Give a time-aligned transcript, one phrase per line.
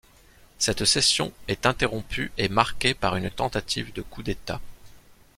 [0.57, 4.59] Cette cession est interrompue et marquée par une tentative de coup d'État.